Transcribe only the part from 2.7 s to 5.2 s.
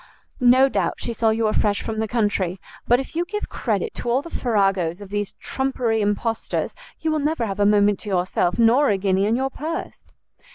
But if you give credit to all the farragos of